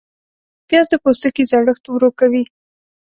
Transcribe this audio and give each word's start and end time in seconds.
پیاز 0.67 0.85
د 0.89 0.93
پوستکي 1.03 1.43
زړښت 1.51 1.83
ورو 1.87 2.09
کوي 2.19 2.43